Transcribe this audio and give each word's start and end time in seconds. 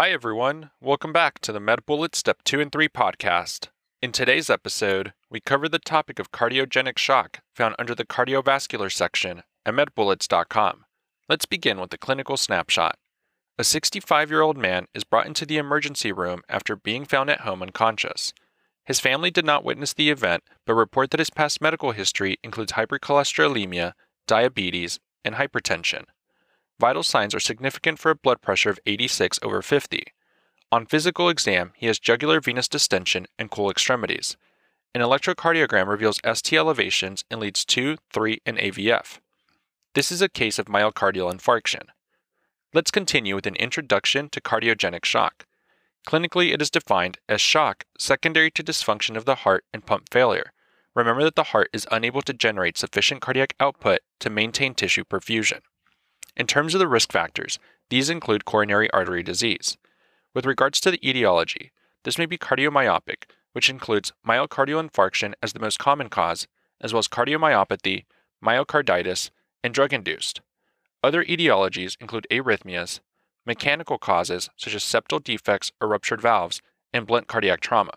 Hi, 0.00 0.12
everyone. 0.12 0.70
Welcome 0.80 1.12
back 1.12 1.40
to 1.40 1.52
the 1.52 1.58
MedBullet 1.58 2.14
Step 2.14 2.38
2 2.44 2.58
and 2.58 2.72
3 2.72 2.88
podcast. 2.88 3.68
In 4.00 4.12
today's 4.12 4.48
episode, 4.48 5.12
we 5.28 5.40
cover 5.40 5.68
the 5.68 5.78
topic 5.78 6.18
of 6.18 6.32
cardiogenic 6.32 6.96
shock 6.96 7.40
found 7.54 7.74
under 7.78 7.94
the 7.94 8.06
cardiovascular 8.06 8.90
section 8.90 9.42
at 9.66 9.74
medbullets.com. 9.74 10.86
Let's 11.28 11.44
begin 11.44 11.78
with 11.78 11.90
the 11.90 11.98
clinical 11.98 12.38
snapshot. 12.38 12.96
A 13.58 13.62
65 13.62 14.30
year 14.30 14.40
old 14.40 14.56
man 14.56 14.86
is 14.94 15.04
brought 15.04 15.26
into 15.26 15.44
the 15.44 15.58
emergency 15.58 16.12
room 16.12 16.40
after 16.48 16.76
being 16.76 17.04
found 17.04 17.28
at 17.28 17.42
home 17.42 17.60
unconscious. 17.60 18.32
His 18.86 19.00
family 19.00 19.30
did 19.30 19.44
not 19.44 19.66
witness 19.66 19.92
the 19.92 20.08
event, 20.08 20.44
but 20.64 20.76
report 20.76 21.10
that 21.10 21.20
his 21.20 21.28
past 21.28 21.60
medical 21.60 21.92
history 21.92 22.38
includes 22.42 22.72
hypercholesterolemia, 22.72 23.92
diabetes, 24.26 24.98
and 25.26 25.34
hypertension. 25.34 26.04
Vital 26.80 27.02
signs 27.02 27.34
are 27.34 27.40
significant 27.40 27.98
for 27.98 28.10
a 28.10 28.14
blood 28.14 28.40
pressure 28.40 28.70
of 28.70 28.80
86 28.86 29.38
over 29.42 29.60
50. 29.60 30.02
On 30.72 30.86
physical 30.86 31.28
exam, 31.28 31.72
he 31.76 31.86
has 31.88 31.98
jugular 31.98 32.40
venous 32.40 32.68
distension 32.68 33.26
and 33.38 33.50
cool 33.50 33.70
extremities. 33.70 34.38
An 34.94 35.02
electrocardiogram 35.02 35.88
reveals 35.88 36.20
ST 36.24 36.58
elevations 36.58 37.22
in 37.30 37.38
leads 37.38 37.66
2, 37.66 37.98
3, 38.14 38.40
and 38.46 38.56
AVF. 38.56 39.18
This 39.94 40.10
is 40.10 40.22
a 40.22 40.28
case 40.28 40.58
of 40.58 40.66
myocardial 40.66 41.30
infarction. 41.30 41.82
Let's 42.72 42.90
continue 42.90 43.34
with 43.34 43.46
an 43.46 43.56
introduction 43.56 44.30
to 44.30 44.40
cardiogenic 44.40 45.04
shock. 45.04 45.44
Clinically, 46.06 46.54
it 46.54 46.62
is 46.62 46.70
defined 46.70 47.18
as 47.28 47.42
shock 47.42 47.84
secondary 47.98 48.50
to 48.52 48.64
dysfunction 48.64 49.18
of 49.18 49.26
the 49.26 49.34
heart 49.44 49.64
and 49.74 49.84
pump 49.84 50.08
failure. 50.10 50.54
Remember 50.94 51.24
that 51.24 51.36
the 51.36 51.52
heart 51.52 51.68
is 51.74 51.86
unable 51.90 52.22
to 52.22 52.32
generate 52.32 52.78
sufficient 52.78 53.20
cardiac 53.20 53.54
output 53.60 54.00
to 54.20 54.30
maintain 54.30 54.72
tissue 54.74 55.04
perfusion. 55.04 55.60
In 56.36 56.46
terms 56.46 56.74
of 56.74 56.78
the 56.78 56.88
risk 56.88 57.12
factors, 57.12 57.58
these 57.88 58.10
include 58.10 58.44
coronary 58.44 58.90
artery 58.92 59.22
disease. 59.22 59.76
With 60.34 60.46
regards 60.46 60.80
to 60.80 60.90
the 60.90 61.08
etiology, 61.08 61.72
this 62.04 62.18
may 62.18 62.26
be 62.26 62.38
cardiomyopic, 62.38 63.24
which 63.52 63.68
includes 63.68 64.12
myocardial 64.26 64.88
infarction 64.88 65.34
as 65.42 65.52
the 65.52 65.60
most 65.60 65.78
common 65.78 66.08
cause, 66.08 66.46
as 66.80 66.92
well 66.92 67.00
as 67.00 67.08
cardiomyopathy, 67.08 68.04
myocarditis, 68.44 69.30
and 69.62 69.74
drug 69.74 69.92
induced. 69.92 70.40
Other 71.02 71.24
etiologies 71.24 71.96
include 72.00 72.26
arrhythmias, 72.30 73.00
mechanical 73.44 73.98
causes 73.98 74.50
such 74.56 74.74
as 74.74 74.82
septal 74.82 75.22
defects 75.22 75.72
or 75.80 75.88
ruptured 75.88 76.20
valves, 76.20 76.62
and 76.92 77.06
blunt 77.06 77.26
cardiac 77.26 77.60
trauma. 77.60 77.94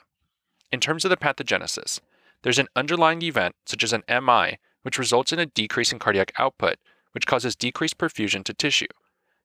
In 0.71 0.79
terms 0.79 1.05
of 1.05 1.09
the 1.09 1.17
pathogenesis, 1.17 1.99
there's 2.41 2.59
an 2.59 2.67
underlying 2.75 3.21
event 3.21 3.55
such 3.65 3.83
as 3.83 3.93
an 3.93 4.03
MI, 4.09 4.57
which 4.81 4.97
results 4.97 5.31
in 5.31 5.39
a 5.39 5.45
decrease 5.45 5.91
in 5.91 5.99
cardiac 5.99 6.33
output 6.37 6.77
which 7.13 7.25
causes 7.25 7.55
decreased 7.55 7.97
perfusion 7.97 8.43
to 8.43 8.53
tissue. 8.53 8.87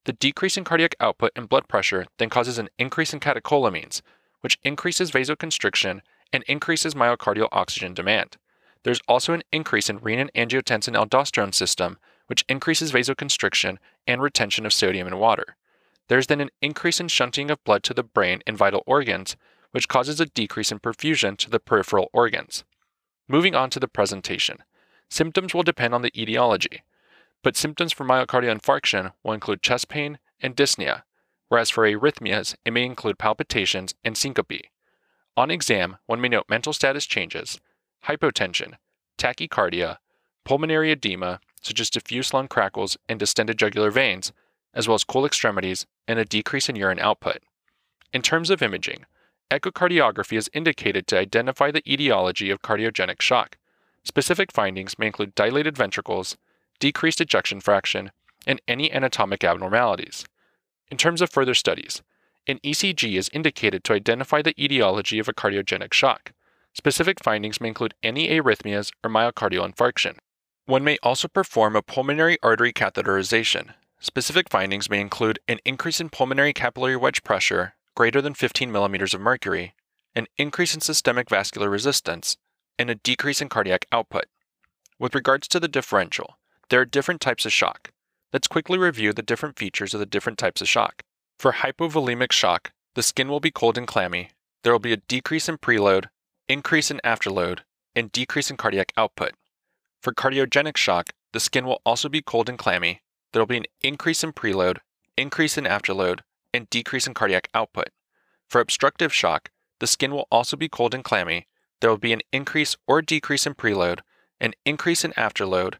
The 0.04 0.12
decrease 0.14 0.56
in 0.56 0.64
cardiac 0.64 0.96
output 1.00 1.32
and 1.36 1.48
blood 1.48 1.68
pressure 1.68 2.06
then 2.18 2.30
causes 2.30 2.58
an 2.58 2.68
increase 2.78 3.12
in 3.12 3.20
catecholamines, 3.20 4.02
which 4.40 4.58
increases 4.64 5.10
vasoconstriction 5.10 6.00
and 6.32 6.42
increases 6.44 6.94
myocardial 6.94 7.48
oxygen 7.52 7.94
demand. 7.94 8.36
There's 8.84 9.00
also 9.08 9.34
an 9.34 9.42
increase 9.52 9.90
in 9.90 10.00
renin 10.00 10.30
angiotensin 10.34 10.96
aldosterone 10.96 11.54
system, 11.54 11.98
which 12.26 12.44
increases 12.48 12.92
vasoconstriction 12.92 13.78
and 14.06 14.22
retention 14.22 14.64
of 14.64 14.72
sodium 14.72 15.06
in 15.06 15.18
water. 15.18 15.56
There's 16.08 16.28
then 16.28 16.40
an 16.40 16.50
increase 16.62 17.00
in 17.00 17.08
shunting 17.08 17.50
of 17.50 17.62
blood 17.64 17.82
to 17.84 17.94
the 17.94 18.02
brain 18.02 18.40
and 18.46 18.56
vital 18.56 18.82
organs, 18.86 19.36
which 19.72 19.88
causes 19.88 20.20
a 20.20 20.26
decrease 20.26 20.72
in 20.72 20.78
perfusion 20.78 21.36
to 21.38 21.50
the 21.50 21.60
peripheral 21.60 22.08
organs. 22.12 22.64
Moving 23.28 23.54
on 23.54 23.68
to 23.70 23.80
the 23.80 23.88
presentation. 23.88 24.58
Symptoms 25.10 25.52
will 25.52 25.62
depend 25.62 25.94
on 25.94 26.00
the 26.00 26.18
etiology 26.18 26.82
but 27.42 27.56
symptoms 27.56 27.92
for 27.92 28.04
myocardial 28.04 28.58
infarction 28.58 29.12
will 29.22 29.32
include 29.32 29.62
chest 29.62 29.88
pain 29.88 30.18
and 30.40 30.56
dyspnea, 30.56 31.02
whereas 31.48 31.70
for 31.70 31.84
arrhythmias, 31.84 32.54
it 32.64 32.72
may 32.72 32.84
include 32.84 33.18
palpitations 33.18 33.94
and 34.04 34.16
syncope. 34.16 34.68
On 35.36 35.50
exam, 35.50 35.98
one 36.06 36.20
may 36.20 36.28
note 36.28 36.46
mental 36.48 36.72
status 36.72 37.06
changes, 37.06 37.60
hypotension, 38.06 38.74
tachycardia, 39.18 39.98
pulmonary 40.44 40.90
edema, 40.90 41.40
such 41.60 41.80
as 41.80 41.90
diffuse 41.90 42.32
lung 42.32 42.48
crackles 42.48 42.96
and 43.08 43.18
distended 43.18 43.58
jugular 43.58 43.90
veins, 43.90 44.32
as 44.74 44.88
well 44.88 44.94
as 44.94 45.04
cool 45.04 45.26
extremities 45.26 45.86
and 46.06 46.18
a 46.18 46.24
decrease 46.24 46.68
in 46.68 46.76
urine 46.76 46.98
output. 46.98 47.38
In 48.12 48.22
terms 48.22 48.50
of 48.50 48.62
imaging, 48.62 49.04
echocardiography 49.50 50.36
is 50.36 50.50
indicated 50.52 51.06
to 51.06 51.18
identify 51.18 51.70
the 51.70 51.82
etiology 51.90 52.50
of 52.50 52.62
cardiogenic 52.62 53.20
shock. 53.20 53.58
Specific 54.04 54.52
findings 54.52 54.98
may 54.98 55.06
include 55.06 55.34
dilated 55.34 55.76
ventricles, 55.76 56.36
decreased 56.78 57.20
ejection 57.20 57.60
fraction, 57.60 58.10
and 58.46 58.60
any 58.66 58.90
anatomic 58.90 59.44
abnormalities. 59.44 60.24
In 60.90 60.96
terms 60.96 61.20
of 61.20 61.30
further 61.30 61.54
studies, 61.54 62.02
an 62.46 62.58
ECG 62.64 63.18
is 63.18 63.30
indicated 63.32 63.84
to 63.84 63.92
identify 63.92 64.40
the 64.40 64.54
etiology 64.62 65.18
of 65.18 65.28
a 65.28 65.34
cardiogenic 65.34 65.92
shock. 65.92 66.32
Specific 66.72 67.22
findings 67.22 67.60
may 67.60 67.68
include 67.68 67.94
any 68.02 68.28
arrhythmias 68.28 68.90
or 69.04 69.10
myocardial 69.10 69.70
infarction. 69.70 70.16
One 70.64 70.84
may 70.84 70.98
also 71.02 71.28
perform 71.28 71.76
a 71.76 71.82
pulmonary 71.82 72.38
artery 72.42 72.72
catheterization. 72.72 73.74
Specific 74.00 74.48
findings 74.48 74.88
may 74.88 75.00
include 75.00 75.40
an 75.48 75.58
increase 75.64 76.00
in 76.00 76.08
pulmonary 76.08 76.52
capillary 76.52 76.96
wedge 76.96 77.22
pressure 77.24 77.74
greater 77.94 78.22
than 78.22 78.32
15 78.32 78.70
millimeters 78.70 79.12
of 79.12 79.20
mercury, 79.20 79.74
an 80.14 80.26
increase 80.36 80.72
in 80.72 80.80
systemic 80.80 81.28
vascular 81.28 81.68
resistance, 81.68 82.36
and 82.78 82.88
a 82.88 82.94
decrease 82.94 83.40
in 83.40 83.48
cardiac 83.48 83.86
output. 83.90 84.26
With 85.00 85.16
regards 85.16 85.48
to 85.48 85.58
the 85.58 85.66
differential, 85.66 86.38
there 86.70 86.80
are 86.80 86.84
different 86.84 87.20
types 87.20 87.46
of 87.46 87.52
shock. 87.52 87.92
Let's 88.32 88.48
quickly 88.48 88.78
review 88.78 89.12
the 89.12 89.22
different 89.22 89.58
features 89.58 89.94
of 89.94 90.00
the 90.00 90.06
different 90.06 90.38
types 90.38 90.60
of 90.60 90.68
shock. 90.68 91.02
For 91.38 91.52
hypovolemic 91.52 92.32
shock, 92.32 92.72
the 92.94 93.02
skin 93.02 93.28
will 93.28 93.40
be 93.40 93.50
cold 93.50 93.78
and 93.78 93.86
clammy. 93.86 94.30
There 94.62 94.72
will 94.72 94.80
be 94.80 94.92
a 94.92 94.98
decrease 94.98 95.48
in 95.48 95.58
preload, 95.58 96.06
increase 96.48 96.90
in 96.90 97.00
afterload, 97.04 97.60
and 97.94 98.12
decrease 98.12 98.50
in 98.50 98.56
cardiac 98.56 98.92
output. 98.96 99.32
For 100.02 100.12
cardiogenic 100.12 100.76
shock, 100.76 101.10
the 101.32 101.40
skin 101.40 101.64
will 101.64 101.80
also 101.86 102.08
be 102.08 102.22
cold 102.22 102.48
and 102.48 102.58
clammy. 102.58 103.02
There 103.32 103.40
will 103.40 103.46
be 103.46 103.56
an 103.56 103.66
increase 103.82 104.22
in 104.22 104.32
preload, 104.32 104.78
increase 105.16 105.56
in 105.56 105.64
afterload, 105.64 106.20
and 106.52 106.68
decrease 106.70 107.06
in 107.06 107.14
cardiac 107.14 107.48
output. 107.54 107.88
For 108.48 108.60
obstructive 108.60 109.12
shock, 109.12 109.50
the 109.80 109.86
skin 109.86 110.12
will 110.12 110.26
also 110.30 110.56
be 110.56 110.68
cold 110.68 110.94
and 110.94 111.04
clammy. 111.04 111.46
There 111.80 111.90
will 111.90 111.98
be 111.98 112.12
an 112.12 112.22
increase 112.32 112.76
or 112.86 113.02
decrease 113.02 113.46
in 113.46 113.54
preload, 113.54 114.00
an 114.40 114.54
increase 114.64 115.04
in 115.04 115.12
afterload, 115.12 115.74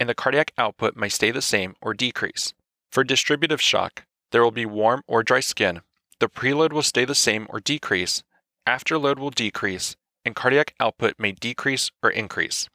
and 0.00 0.08
the 0.08 0.14
cardiac 0.14 0.52
output 0.56 0.96
may 0.96 1.10
stay 1.10 1.30
the 1.30 1.42
same 1.42 1.76
or 1.82 1.92
decrease. 1.92 2.54
For 2.90 3.04
distributive 3.04 3.60
shock, 3.60 4.04
there 4.32 4.42
will 4.42 4.50
be 4.50 4.66
warm 4.66 5.02
or 5.06 5.22
dry 5.22 5.40
skin. 5.40 5.82
The 6.18 6.28
preload 6.28 6.72
will 6.72 6.82
stay 6.82 7.04
the 7.04 7.14
same 7.14 7.46
or 7.50 7.60
decrease, 7.60 8.22
afterload 8.66 9.18
will 9.18 9.30
decrease, 9.30 9.96
and 10.24 10.34
cardiac 10.34 10.74
output 10.80 11.14
may 11.18 11.32
decrease 11.32 11.90
or 12.02 12.10
increase. 12.10 12.68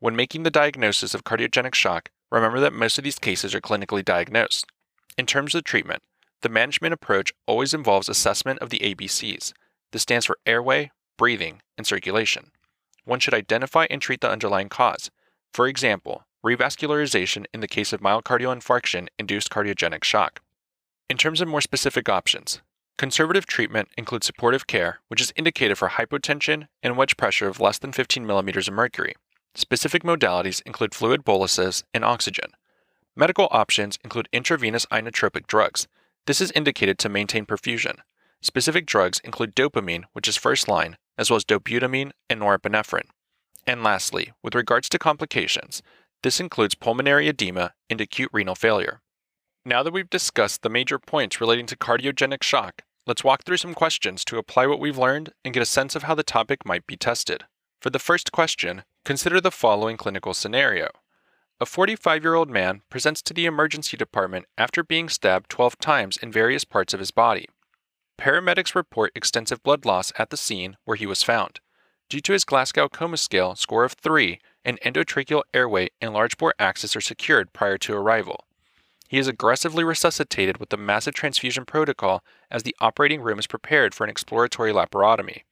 When 0.00 0.16
making 0.16 0.42
the 0.42 0.50
diagnosis 0.50 1.14
of 1.14 1.24
cardiogenic 1.24 1.74
shock, 1.74 2.10
remember 2.30 2.60
that 2.60 2.72
most 2.72 2.98
of 2.98 3.04
these 3.04 3.18
cases 3.18 3.54
are 3.54 3.60
clinically 3.60 4.04
diagnosed. 4.04 4.66
In 5.16 5.26
terms 5.26 5.54
of 5.54 5.64
treatment, 5.64 6.02
the 6.42 6.48
management 6.48 6.92
approach 6.92 7.32
always 7.46 7.72
involves 7.72 8.08
assessment 8.08 8.58
of 8.58 8.70
the 8.70 8.80
ABCs. 8.80 9.52
This 9.92 10.02
stands 10.02 10.26
for 10.26 10.38
airway, 10.44 10.90
breathing, 11.16 11.62
and 11.78 11.86
circulation. 11.86 12.50
One 13.04 13.20
should 13.20 13.34
identify 13.34 13.86
and 13.88 14.02
treat 14.02 14.20
the 14.20 14.30
underlying 14.30 14.68
cause. 14.68 15.10
For 15.52 15.68
example, 15.68 16.24
revascularization 16.44 17.46
in 17.54 17.60
the 17.60 17.68
case 17.68 17.92
of 17.92 18.00
myocardial 18.00 18.54
infarction 18.54 19.08
induced 19.18 19.50
cardiogenic 19.50 20.04
shock. 20.04 20.40
In 21.08 21.16
terms 21.16 21.40
of 21.40 21.48
more 21.48 21.60
specific 21.60 22.08
options, 22.08 22.60
conservative 22.98 23.46
treatment 23.46 23.88
includes 23.96 24.26
supportive 24.26 24.66
care, 24.66 25.00
which 25.08 25.20
is 25.20 25.32
indicated 25.36 25.76
for 25.76 25.88
hypotension 25.88 26.68
and 26.82 26.96
wedge 26.96 27.16
pressure 27.16 27.48
of 27.48 27.60
less 27.60 27.78
than 27.78 27.92
15 27.92 28.26
millimeters 28.26 28.68
of 28.68 28.74
mercury. 28.74 29.14
Specific 29.54 30.02
modalities 30.02 30.60
include 30.66 30.94
fluid 30.94 31.24
boluses 31.24 31.84
and 31.94 32.04
oxygen. 32.04 32.50
Medical 33.16 33.48
options 33.50 33.98
include 34.04 34.28
intravenous 34.32 34.84
inotropic 34.86 35.46
drugs. 35.46 35.86
This 36.26 36.40
is 36.40 36.50
indicated 36.52 36.98
to 36.98 37.08
maintain 37.08 37.46
perfusion. 37.46 37.98
Specific 38.42 38.84
drugs 38.84 39.20
include 39.20 39.54
dopamine, 39.54 40.04
which 40.12 40.28
is 40.28 40.36
first 40.36 40.68
line, 40.68 40.96
as 41.16 41.30
well 41.30 41.36
as 41.36 41.44
dobutamine 41.44 42.10
and 42.28 42.40
norepinephrine. 42.40 43.08
And 43.66 43.82
lastly, 43.82 44.32
with 44.42 44.54
regards 44.54 44.88
to 44.90 44.98
complications, 44.98 45.82
this 46.24 46.40
includes 46.40 46.74
pulmonary 46.74 47.28
edema 47.28 47.74
and 47.90 48.00
acute 48.00 48.30
renal 48.32 48.54
failure. 48.54 49.02
Now 49.62 49.82
that 49.82 49.92
we've 49.92 50.08
discussed 50.08 50.62
the 50.62 50.70
major 50.70 50.98
points 50.98 51.38
relating 51.38 51.66
to 51.66 51.76
cardiogenic 51.76 52.42
shock, 52.42 52.80
let's 53.06 53.22
walk 53.22 53.44
through 53.44 53.58
some 53.58 53.74
questions 53.74 54.24
to 54.24 54.38
apply 54.38 54.66
what 54.66 54.80
we've 54.80 54.96
learned 54.96 55.34
and 55.44 55.52
get 55.52 55.62
a 55.62 55.66
sense 55.66 55.94
of 55.94 56.04
how 56.04 56.14
the 56.14 56.22
topic 56.22 56.64
might 56.64 56.86
be 56.86 56.96
tested. 56.96 57.44
For 57.82 57.90
the 57.90 57.98
first 57.98 58.32
question, 58.32 58.84
consider 59.04 59.38
the 59.38 59.50
following 59.50 59.98
clinical 59.98 60.32
scenario. 60.32 60.88
A 61.60 61.66
45 61.66 62.22
year 62.22 62.34
old 62.34 62.48
man 62.48 62.80
presents 62.88 63.20
to 63.20 63.34
the 63.34 63.44
emergency 63.44 63.98
department 63.98 64.46
after 64.56 64.82
being 64.82 65.10
stabbed 65.10 65.50
12 65.50 65.78
times 65.78 66.16
in 66.16 66.32
various 66.32 66.64
parts 66.64 66.94
of 66.94 67.00
his 67.00 67.10
body. 67.10 67.50
Paramedics 68.18 68.74
report 68.74 69.12
extensive 69.14 69.62
blood 69.62 69.84
loss 69.84 70.10
at 70.18 70.30
the 70.30 70.38
scene 70.38 70.78
where 70.86 70.96
he 70.96 71.04
was 71.04 71.22
found. 71.22 71.60
Due 72.08 72.20
to 72.20 72.32
his 72.32 72.44
Glasgow 72.44 72.88
Coma 72.88 73.16
Scale 73.16 73.54
score 73.56 73.84
of 73.84 73.92
3, 73.94 74.38
an 74.64 74.78
endotracheal 74.84 75.42
airway 75.52 75.88
and 76.00 76.12
large 76.12 76.36
bore 76.36 76.54
access 76.58 76.94
are 76.94 77.00
secured 77.00 77.52
prior 77.52 77.78
to 77.78 77.94
arrival. 77.94 78.44
He 79.08 79.18
is 79.18 79.28
aggressively 79.28 79.84
resuscitated 79.84 80.58
with 80.58 80.70
the 80.70 80.76
massive 80.76 81.14
transfusion 81.14 81.64
protocol 81.64 82.22
as 82.50 82.62
the 82.62 82.76
operating 82.80 83.20
room 83.20 83.38
is 83.38 83.46
prepared 83.46 83.94
for 83.94 84.04
an 84.04 84.10
exploratory 84.10 84.72
laparotomy. 84.72 85.42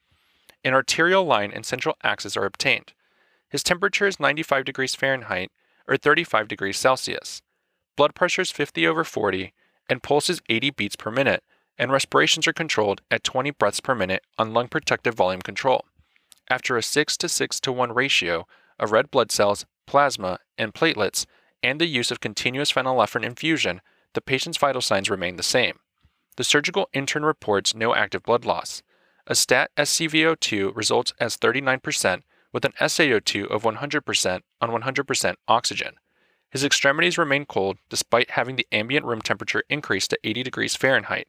An 0.64 0.74
arterial 0.74 1.24
line 1.24 1.52
and 1.52 1.66
central 1.66 1.96
access 2.02 2.36
are 2.36 2.44
obtained. 2.44 2.92
His 3.48 3.62
temperature 3.62 4.06
is 4.06 4.20
95 4.20 4.64
degrees 4.64 4.94
Fahrenheit 4.94 5.50
or 5.86 5.96
35 5.96 6.48
degrees 6.48 6.76
Celsius. 6.76 7.42
Blood 7.96 8.14
pressure 8.14 8.42
is 8.42 8.50
50 8.50 8.86
over 8.86 9.04
40 9.04 9.52
and 9.88 10.02
pulse 10.02 10.30
is 10.30 10.40
80 10.48 10.70
beats 10.70 10.96
per 10.96 11.10
minute, 11.10 11.42
and 11.76 11.92
respirations 11.92 12.46
are 12.46 12.52
controlled 12.52 13.02
at 13.10 13.24
20 13.24 13.50
breaths 13.52 13.80
per 13.80 13.94
minute 13.94 14.22
on 14.38 14.54
lung 14.54 14.68
protective 14.68 15.14
volume 15.14 15.42
control. 15.42 15.84
After 16.50 16.76
a 16.76 16.82
6 16.82 17.16
to 17.18 17.28
6 17.28 17.60
to 17.60 17.72
1 17.72 17.92
ratio 17.92 18.46
of 18.78 18.92
red 18.92 19.10
blood 19.10 19.30
cells, 19.30 19.64
plasma, 19.86 20.38
and 20.58 20.74
platelets, 20.74 21.26
and 21.62 21.80
the 21.80 21.86
use 21.86 22.10
of 22.10 22.20
continuous 22.20 22.72
phenylephrine 22.72 23.24
infusion, 23.24 23.80
the 24.14 24.20
patient's 24.20 24.58
vital 24.58 24.80
signs 24.80 25.08
remain 25.08 25.36
the 25.36 25.42
same. 25.42 25.78
The 26.36 26.44
surgical 26.44 26.88
intern 26.92 27.24
reports 27.24 27.74
no 27.74 27.94
active 27.94 28.22
blood 28.22 28.44
loss. 28.44 28.82
A 29.26 29.34
stat 29.34 29.70
SCVO2 29.76 30.74
results 30.74 31.12
as 31.20 31.36
39% 31.36 32.22
with 32.52 32.64
an 32.64 32.72
SaO2 32.80 33.48
of 33.48 33.62
100% 33.62 34.40
on 34.60 34.70
100% 34.70 35.34
oxygen. 35.48 35.94
His 36.50 36.64
extremities 36.64 37.16
remain 37.16 37.46
cold 37.46 37.78
despite 37.88 38.32
having 38.32 38.56
the 38.56 38.66
ambient 38.72 39.06
room 39.06 39.22
temperature 39.22 39.62
increase 39.70 40.06
to 40.08 40.18
80 40.22 40.42
degrees 40.42 40.76
Fahrenheit. 40.76 41.28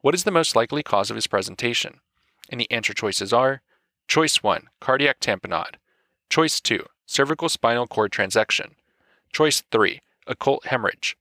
What 0.00 0.14
is 0.14 0.24
the 0.24 0.30
most 0.30 0.56
likely 0.56 0.82
cause 0.82 1.10
of 1.10 1.16
his 1.16 1.26
presentation? 1.26 2.00
And 2.48 2.60
the 2.60 2.70
answer 2.70 2.94
choices 2.94 3.32
are 3.32 3.60
Choice 4.08 4.42
1, 4.42 4.68
cardiac 4.80 5.20
tamponade. 5.20 5.76
Choice 6.28 6.60
2, 6.60 6.84
cervical 7.06 7.48
spinal 7.48 7.86
cord 7.86 8.12
transection. 8.12 8.72
Choice 9.32 9.62
3, 9.70 10.00
occult 10.26 10.66
hemorrhage. 10.66 11.16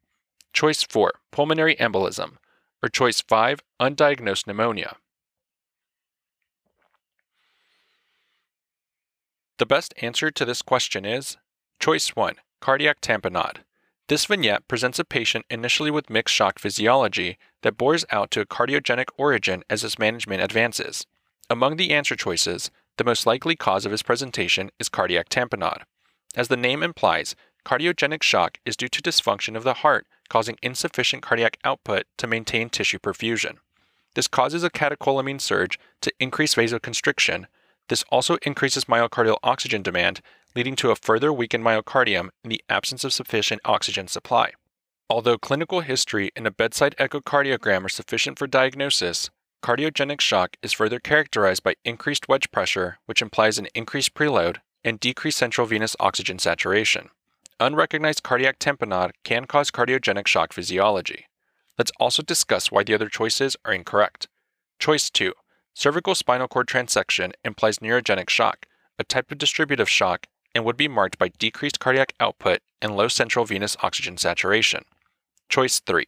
Choice 0.54 0.83
4, 0.83 1.13
pulmonary 1.31 1.75
embolism. 1.75 2.38
Or 2.83 2.89
choice 2.89 3.22
5, 3.22 3.60
undiagnosed 3.80 4.48
pneumonia. 4.48 4.98
The 9.60 9.66
best 9.68 9.94
answer 10.01 10.31
to 10.31 10.44
this 10.44 10.63
question 10.63 11.06
is 11.06 11.38
Choice 11.80 12.16
1, 12.16 12.36
Cardiac 12.62 13.00
tamponade. 13.00 13.57
This 14.07 14.25
vignette 14.25 14.68
presents 14.68 14.98
a 14.98 15.06
patient 15.06 15.45
initially 15.50 15.92
with 15.92 16.10
mixed 16.10 16.33
shock 16.33 16.57
physiology 16.57 17.38
that 17.62 17.78
bores 17.78 18.04
out 18.12 18.31
to 18.31 18.42
a 18.42 18.45
cardiogenic 18.45 19.10
origin 19.18 19.63
as 19.69 19.83
his 19.83 20.00
management 20.00 20.42
advances. 20.42 21.06
Among 21.51 21.75
the 21.75 21.92
answer 21.92 22.15
choices, 22.15 22.71
the 22.95 23.03
most 23.03 23.25
likely 23.25 23.57
cause 23.57 23.86
of 23.86 23.92
his 23.92 24.03
presentation 24.03 24.71
is 24.80 24.88
cardiac 24.88 25.27
tamponade. 25.27 25.81
As 26.33 26.48
the 26.48 26.56
name 26.56 26.81
implies, 26.81 27.36
cardiogenic 27.65 28.24
shock 28.24 28.59
is 28.65 28.77
due 28.77 28.88
to 28.88 29.01
dysfunction 29.01 29.57
of 29.57 29.65
the 29.65 29.74
heart 29.83 30.07
causing 30.30 30.57
insufficient 30.62 31.21
cardiac 31.21 31.57
output 31.65 32.06
to 32.19 32.25
maintain 32.25 32.69
tissue 32.69 33.00
perfusion. 33.00 33.57
This 34.15 34.30
causes 34.30 34.63
a 34.63 34.69
catecholamine 34.69 35.42
surge 35.42 35.77
to 36.00 36.13
increase 36.21 36.56
vasoconstriction. 36.56 37.48
This 37.89 38.06
also 38.07 38.38
increases 38.44 38.86
myocardial 38.86 39.39
oxygen 39.44 39.81
demand 39.81 40.21
leading 40.56 40.77
to 40.77 40.92
a 40.92 40.95
further 40.95 41.33
weakened 41.33 41.65
myocardium 41.65 42.30
in 42.45 42.50
the 42.50 42.63
absence 42.69 43.04
of 43.04 43.12
sufficient 43.12 43.59
oxygen 43.65 44.07
supply. 44.07 44.54
Although 45.09 45.38
clinical 45.38 45.81
history 45.81 46.31
and 46.33 46.47
a 46.47 46.51
bedside 46.51 46.95
echocardiogram 46.97 47.83
are 47.83 47.89
sufficient 47.89 48.39
for 48.39 48.47
diagnosis, 48.47 49.30
cardiogenic 49.61 50.21
shock 50.21 50.57
is 50.61 50.73
further 50.73 50.99
characterized 50.99 51.63
by 51.63 51.75
increased 51.85 52.27
wedge 52.27 52.49
pressure, 52.51 52.97
which 53.05 53.21
implies 53.21 53.57
an 53.57 53.67
increased 53.75 54.13
preload, 54.13 54.57
and 54.83 54.99
decreased 54.99 55.37
central 55.37 55.67
venous 55.67 55.95
oxygen 55.99 56.39
saturation. 56.39 57.09
Unrecognized 57.59 58.23
cardiac 58.23 58.57
tamponade 58.57 59.11
can 59.23 59.45
cause 59.45 59.69
cardiogenic 59.69 60.25
shock 60.25 60.51
physiology. 60.51 61.27
Let's 61.77 61.91
also 61.99 62.23
discuss 62.23 62.71
why 62.71 62.83
the 62.83 62.95
other 62.95 63.07
choices 63.07 63.55
are 63.63 63.73
incorrect. 63.73 64.27
Choice 64.79 65.09
2 65.11 65.33
Cervical 65.73 66.15
spinal 66.15 66.47
cord 66.47 66.67
transection 66.67 67.31
implies 67.45 67.77
neurogenic 67.79 68.29
shock, 68.29 68.65
a 68.97 69.03
type 69.03 69.31
of 69.31 69.37
distributive 69.37 69.89
shock 69.89 70.27
and 70.53 70.65
would 70.65 70.75
be 70.75 70.87
marked 70.87 71.17
by 71.17 71.29
decreased 71.39 71.79
cardiac 71.79 72.13
output 72.19 72.59
and 72.81 72.97
low 72.97 73.07
central 73.07 73.45
venous 73.45 73.77
oxygen 73.81 74.17
saturation. 74.17 74.83
Choice 75.49 75.79
3. 75.79 76.05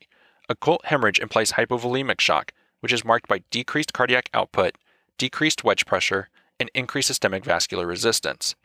Occult 0.49 0.85
hemorrhage 0.85 1.19
implies 1.19 1.53
hypovolemic 1.53 2.19
shock, 2.19 2.51
which 2.83 2.91
is 2.91 3.05
marked 3.05 3.29
by 3.29 3.41
decreased 3.49 3.93
cardiac 3.93 4.29
output, 4.33 4.77
decreased 5.17 5.63
wedge 5.63 5.85
pressure, 5.85 6.27
and 6.59 6.69
increased 6.75 7.07
systemic 7.07 7.45
vascular 7.45 7.87
resistance. 7.87 8.55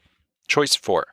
Choice 0.48 0.74
4. 0.74 1.06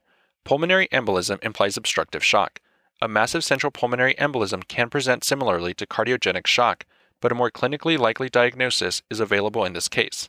Pulmonary 0.44 0.88
embolism 0.88 1.38
implies 1.44 1.78
obstructive 1.78 2.26
shock. 2.26 2.60
A 3.00 3.08
massive 3.08 3.44
central 3.44 3.70
pulmonary 3.70 4.16
embolism 4.16 4.68
can 4.68 4.90
present 4.90 5.24
similarly 5.24 5.76
to 5.76 5.86
cardiogenic 5.86 6.48
shock, 6.48 6.88
but 7.22 7.32
a 7.32 7.36
more 7.36 7.52
clinically 7.52 7.96
likely 7.96 8.28
diagnosis 8.28 9.04
is 9.12 9.20
available 9.20 9.64
in 9.64 9.74
this 9.74 9.88
case. 9.88 10.28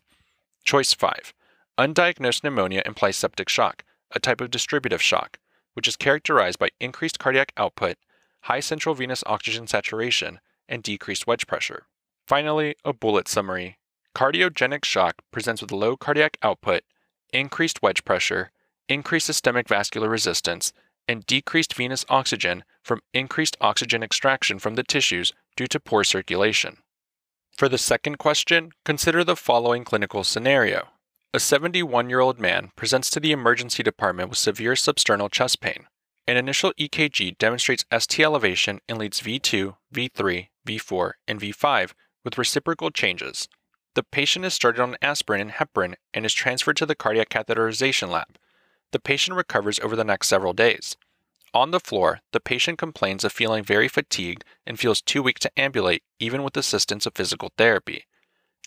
Choice 0.62 0.92
5. 0.92 1.32
Undiagnosed 1.78 2.44
pneumonia 2.44 2.82
implies 2.84 3.16
septic 3.16 3.48
shock, 3.48 3.84
a 4.10 4.20
type 4.20 4.42
of 4.42 4.50
distributive 4.50 5.00
shock, 5.00 5.38
which 5.72 5.88
is 5.88 5.96
characterized 5.96 6.58
by 6.58 6.68
increased 6.78 7.18
cardiac 7.18 7.52
output, 7.56 7.96
high 8.42 8.60
central 8.60 8.94
venous 8.94 9.24
oxygen 9.26 9.66
saturation, 9.66 10.40
and 10.68 10.82
decreased 10.82 11.26
wedge 11.26 11.46
pressure. 11.46 11.86
Finally, 12.26 12.74
a 12.84 12.92
bullet 12.92 13.28
summary. 13.28 13.78
Cardiogenic 14.14 14.84
shock 14.84 15.22
presents 15.30 15.62
with 15.62 15.70
low 15.70 15.96
cardiac 15.96 16.36
output, 16.42 16.82
increased 17.32 17.82
wedge 17.82 18.04
pressure, 18.04 18.50
increased 18.88 19.26
systemic 19.26 19.68
vascular 19.68 20.08
resistance, 20.08 20.72
and 21.06 21.24
decreased 21.26 21.74
venous 21.74 22.04
oxygen 22.08 22.64
from 22.82 23.00
increased 23.14 23.56
oxygen 23.60 24.02
extraction 24.02 24.58
from 24.58 24.74
the 24.74 24.82
tissues 24.82 25.32
due 25.56 25.68
to 25.68 25.78
poor 25.78 26.02
circulation. 26.02 26.78
For 27.56 27.68
the 27.68 27.78
second 27.78 28.18
question, 28.18 28.72
consider 28.84 29.22
the 29.22 29.36
following 29.36 29.84
clinical 29.84 30.24
scenario. 30.24 30.88
A 31.32 31.38
71 31.38 32.10
year 32.10 32.20
old 32.20 32.40
man 32.40 32.70
presents 32.76 33.08
to 33.10 33.20
the 33.20 33.32
emergency 33.32 33.82
department 33.82 34.30
with 34.30 34.38
severe 34.38 34.72
substernal 34.72 35.30
chest 35.30 35.60
pain. 35.60 35.86
An 36.26 36.36
initial 36.36 36.72
EKG 36.78 37.38
demonstrates 37.38 37.84
ST 37.96 38.24
elevation 38.24 38.80
in 38.88 38.98
leads 38.98 39.20
V2, 39.20 39.76
V3, 39.94 40.48
V4, 40.66 41.12
and 41.28 41.40
V5 41.40 41.92
with 42.26 42.36
reciprocal 42.36 42.90
changes. 42.90 43.48
The 43.94 44.02
patient 44.02 44.44
is 44.44 44.52
started 44.52 44.82
on 44.82 44.96
aspirin 45.00 45.40
and 45.40 45.52
heparin 45.52 45.94
and 46.12 46.26
is 46.26 46.34
transferred 46.34 46.76
to 46.78 46.84
the 46.84 46.96
cardiac 46.96 47.28
catheterization 47.28 48.10
lab. 48.10 48.36
The 48.90 48.98
patient 48.98 49.36
recovers 49.36 49.78
over 49.78 49.94
the 49.94 50.04
next 50.04 50.26
several 50.26 50.52
days. 50.52 50.96
On 51.54 51.70
the 51.70 51.78
floor, 51.78 52.20
the 52.32 52.40
patient 52.40 52.78
complains 52.78 53.22
of 53.22 53.32
feeling 53.32 53.62
very 53.62 53.86
fatigued 53.86 54.44
and 54.66 54.78
feels 54.78 55.00
too 55.00 55.22
weak 55.22 55.38
to 55.38 55.50
ambulate 55.56 56.02
even 56.18 56.42
with 56.42 56.56
assistance 56.56 57.06
of 57.06 57.14
physical 57.14 57.52
therapy. 57.56 58.06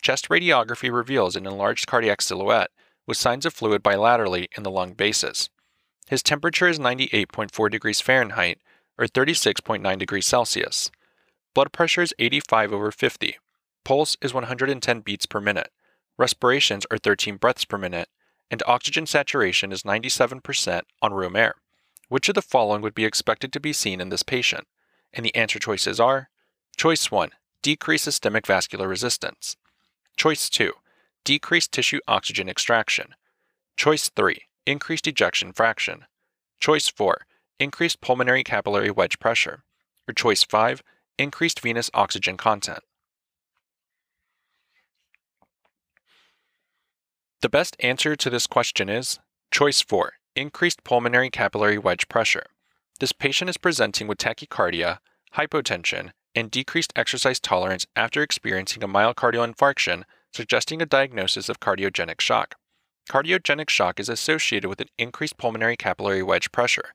Chest 0.00 0.30
radiography 0.30 0.90
reveals 0.90 1.36
an 1.36 1.46
enlarged 1.46 1.86
cardiac 1.86 2.22
silhouette 2.22 2.70
with 3.06 3.18
signs 3.18 3.44
of 3.44 3.52
fluid 3.52 3.82
bilaterally 3.82 4.46
in 4.56 4.62
the 4.62 4.70
lung 4.70 4.94
bases. 4.94 5.50
His 6.08 6.22
temperature 6.22 6.66
is 6.66 6.78
98.4 6.78 7.70
degrees 7.70 8.00
Fahrenheit 8.00 8.58
or 8.96 9.04
36.9 9.04 9.98
degrees 9.98 10.26
Celsius. 10.26 10.90
Blood 11.54 11.72
pressure 11.72 12.00
is 12.00 12.14
85 12.18 12.72
over 12.72 12.90
50. 12.90 13.36
Pulse 13.90 14.16
is 14.22 14.32
110 14.32 15.00
beats 15.00 15.26
per 15.26 15.40
minute. 15.40 15.72
Respirations 16.16 16.86
are 16.92 16.96
13 16.98 17.38
breaths 17.38 17.64
per 17.64 17.76
minute, 17.76 18.08
and 18.48 18.62
oxygen 18.64 19.04
saturation 19.04 19.72
is 19.72 19.82
97% 19.82 20.82
on 21.02 21.12
room 21.12 21.34
air. 21.34 21.56
Which 22.08 22.28
of 22.28 22.36
the 22.36 22.40
following 22.40 22.82
would 22.82 22.94
be 22.94 23.04
expected 23.04 23.52
to 23.52 23.58
be 23.58 23.72
seen 23.72 24.00
in 24.00 24.08
this 24.08 24.22
patient? 24.22 24.68
And 25.12 25.26
the 25.26 25.34
answer 25.34 25.58
choices 25.58 25.98
are 25.98 26.30
Choice 26.76 27.10
1 27.10 27.30
Decreased 27.62 28.04
systemic 28.04 28.46
vascular 28.46 28.86
resistance. 28.86 29.56
Choice 30.16 30.48
2 30.48 30.72
Decreased 31.24 31.72
tissue 31.72 31.98
oxygen 32.06 32.48
extraction. 32.48 33.16
Choice 33.76 34.08
3 34.08 34.40
Increased 34.66 35.08
ejection 35.08 35.52
fraction. 35.52 36.04
Choice 36.60 36.88
4 36.88 37.26
Increased 37.58 38.00
pulmonary 38.00 38.44
capillary 38.44 38.92
wedge 38.92 39.18
pressure. 39.18 39.64
Or 40.06 40.14
choice 40.14 40.44
5 40.44 40.80
Increased 41.18 41.58
venous 41.58 41.90
oxygen 41.92 42.36
content. 42.36 42.84
The 47.42 47.48
best 47.48 47.74
answer 47.80 48.16
to 48.16 48.28
this 48.28 48.46
question 48.46 48.90
is 48.90 49.18
choice 49.50 49.80
4 49.80 50.12
Increased 50.36 50.84
pulmonary 50.84 51.30
capillary 51.30 51.78
wedge 51.78 52.06
pressure. 52.06 52.44
This 52.98 53.12
patient 53.12 53.48
is 53.48 53.56
presenting 53.56 54.06
with 54.06 54.18
tachycardia, 54.18 54.98
hypotension, 55.34 56.10
and 56.34 56.50
decreased 56.50 56.92
exercise 56.94 57.40
tolerance 57.40 57.86
after 57.96 58.22
experiencing 58.22 58.84
a 58.84 58.88
myocardial 58.88 59.50
infarction, 59.50 60.02
suggesting 60.34 60.82
a 60.82 60.86
diagnosis 60.86 61.48
of 61.48 61.60
cardiogenic 61.60 62.20
shock. 62.20 62.56
Cardiogenic 63.08 63.70
shock 63.70 63.98
is 63.98 64.10
associated 64.10 64.68
with 64.68 64.82
an 64.82 64.88
increased 64.98 65.38
pulmonary 65.38 65.78
capillary 65.78 66.22
wedge 66.22 66.52
pressure. 66.52 66.92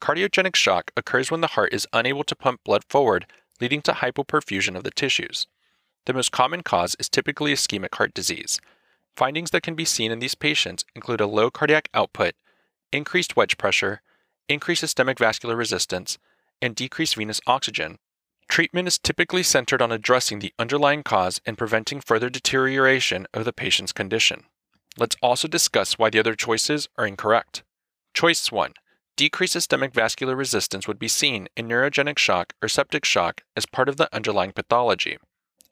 Cardiogenic 0.00 0.54
shock 0.54 0.92
occurs 0.96 1.32
when 1.32 1.40
the 1.40 1.54
heart 1.58 1.74
is 1.74 1.88
unable 1.92 2.22
to 2.22 2.36
pump 2.36 2.60
blood 2.64 2.84
forward, 2.88 3.26
leading 3.60 3.82
to 3.82 3.94
hypoperfusion 3.94 4.76
of 4.76 4.84
the 4.84 4.92
tissues. 4.92 5.48
The 6.06 6.14
most 6.14 6.30
common 6.30 6.62
cause 6.62 6.94
is 7.00 7.08
typically 7.08 7.52
ischemic 7.52 7.96
heart 7.96 8.14
disease. 8.14 8.60
Findings 9.16 9.50
that 9.50 9.62
can 9.62 9.74
be 9.74 9.84
seen 9.84 10.10
in 10.10 10.18
these 10.18 10.34
patients 10.34 10.84
include 10.94 11.20
a 11.20 11.26
low 11.26 11.50
cardiac 11.50 11.88
output, 11.94 12.34
increased 12.92 13.36
wedge 13.36 13.58
pressure, 13.58 14.02
increased 14.48 14.80
systemic 14.80 15.18
vascular 15.18 15.56
resistance, 15.56 16.18
and 16.60 16.74
decreased 16.74 17.16
venous 17.16 17.40
oxygen, 17.46 17.98
Treatment 18.52 18.86
is 18.86 18.98
typically 18.98 19.42
centered 19.42 19.80
on 19.80 19.90
addressing 19.90 20.40
the 20.40 20.52
underlying 20.58 21.02
cause 21.02 21.40
and 21.46 21.56
preventing 21.56 22.02
further 22.02 22.28
deterioration 22.28 23.26
of 23.32 23.46
the 23.46 23.52
patient's 23.52 23.94
condition. 23.94 24.44
Let's 24.98 25.16
also 25.22 25.48
discuss 25.48 25.98
why 25.98 26.10
the 26.10 26.18
other 26.18 26.34
choices 26.34 26.86
are 26.98 27.06
incorrect. 27.06 27.62
Choice 28.12 28.52
1 28.52 28.74
Decreased 29.16 29.54
systemic 29.54 29.94
vascular 29.94 30.36
resistance 30.36 30.86
would 30.86 30.98
be 30.98 31.08
seen 31.08 31.48
in 31.56 31.66
neurogenic 31.66 32.18
shock 32.18 32.52
or 32.60 32.68
septic 32.68 33.06
shock 33.06 33.42
as 33.56 33.64
part 33.64 33.88
of 33.88 33.96
the 33.96 34.14
underlying 34.14 34.52
pathology. 34.52 35.16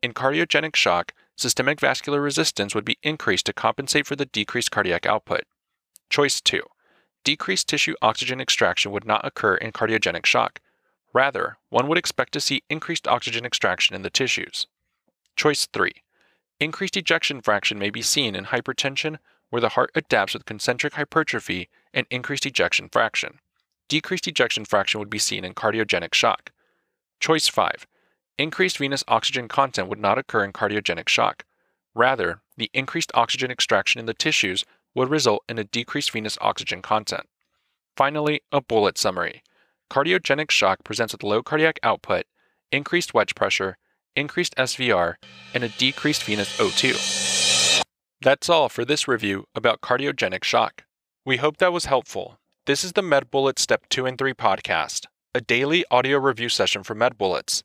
In 0.02 0.14
cardiogenic 0.14 0.74
shock, 0.74 1.12
systemic 1.40 1.80
vascular 1.80 2.20
resistance 2.20 2.74
would 2.74 2.84
be 2.84 2.98
increased 3.02 3.46
to 3.46 3.52
compensate 3.52 4.06
for 4.06 4.16
the 4.16 4.26
decreased 4.26 4.70
cardiac 4.70 5.06
output. 5.06 5.42
Choice 6.08 6.40
2 6.40 6.60
Decreased 7.24 7.68
tissue 7.68 7.94
oxygen 8.00 8.40
extraction 8.40 8.92
would 8.92 9.06
not 9.06 9.26
occur 9.26 9.54
in 9.54 9.72
cardiogenic 9.72 10.26
shock. 10.26 10.60
Rather, 11.12 11.58
one 11.68 11.88
would 11.88 11.98
expect 11.98 12.32
to 12.32 12.40
see 12.40 12.62
increased 12.70 13.08
oxygen 13.08 13.44
extraction 13.44 13.94
in 13.94 14.02
the 14.02 14.10
tissues. 14.10 14.66
Choice 15.36 15.66
3 15.66 15.92
Increased 16.60 16.96
ejection 16.96 17.40
fraction 17.40 17.78
may 17.78 17.90
be 17.90 18.02
seen 18.02 18.34
in 18.34 18.46
hypertension 18.46 19.18
where 19.48 19.60
the 19.60 19.70
heart 19.70 19.90
adapts 19.94 20.34
with 20.34 20.44
concentric 20.44 20.94
hypertrophy 20.94 21.68
and 21.92 22.06
increased 22.10 22.46
ejection 22.46 22.88
fraction. 22.90 23.40
Decreased 23.88 24.28
ejection 24.28 24.64
fraction 24.64 25.00
would 25.00 25.10
be 25.10 25.18
seen 25.18 25.44
in 25.44 25.54
cardiogenic 25.54 26.14
shock. 26.14 26.52
Choice 27.18 27.48
5. 27.48 27.86
Increased 28.40 28.78
venous 28.78 29.04
oxygen 29.06 29.48
content 29.48 29.88
would 29.88 29.98
not 29.98 30.16
occur 30.16 30.42
in 30.42 30.54
cardiogenic 30.54 31.10
shock. 31.10 31.44
Rather, 31.94 32.40
the 32.56 32.70
increased 32.72 33.12
oxygen 33.12 33.50
extraction 33.50 33.98
in 33.98 34.06
the 34.06 34.14
tissues 34.14 34.64
would 34.94 35.10
result 35.10 35.44
in 35.46 35.58
a 35.58 35.64
decreased 35.64 36.10
venous 36.10 36.38
oxygen 36.40 36.80
content. 36.80 37.28
Finally, 37.98 38.40
a 38.50 38.62
bullet 38.62 38.96
summary. 38.96 39.42
Cardiogenic 39.90 40.50
shock 40.50 40.82
presents 40.84 41.12
with 41.12 41.22
low 41.22 41.42
cardiac 41.42 41.78
output, 41.82 42.24
increased 42.72 43.12
wedge 43.12 43.34
pressure, 43.34 43.76
increased 44.16 44.56
SVR, 44.56 45.16
and 45.52 45.62
a 45.62 45.68
decreased 45.68 46.22
venous 46.22 46.56
O2. 46.56 47.82
That's 48.22 48.48
all 48.48 48.70
for 48.70 48.86
this 48.86 49.06
review 49.06 49.44
about 49.54 49.82
cardiogenic 49.82 50.44
shock. 50.44 50.84
We 51.26 51.36
hope 51.36 51.58
that 51.58 51.74
was 51.74 51.84
helpful. 51.84 52.38
This 52.64 52.84
is 52.84 52.94
the 52.94 53.02
MedBullets 53.02 53.58
Step 53.58 53.86
2 53.90 54.06
and 54.06 54.16
3 54.16 54.32
podcast, 54.32 55.04
a 55.34 55.42
daily 55.42 55.84
audio 55.90 56.16
review 56.16 56.48
session 56.48 56.82
for 56.82 56.94
MedBullets, 56.94 57.64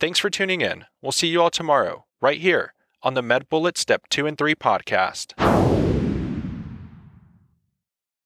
Thanks 0.00 0.18
for 0.18 0.28
tuning 0.28 0.60
in. 0.60 0.86
We'll 1.00 1.12
see 1.12 1.28
you 1.28 1.40
all 1.40 1.50
tomorrow, 1.50 2.06
right 2.20 2.40
here 2.40 2.74
on 3.02 3.14
the 3.14 3.22
MedBullets 3.22 3.78
Step 3.78 4.08
2 4.10 4.26
and 4.26 4.36
3 4.36 4.54
podcast. 4.54 5.83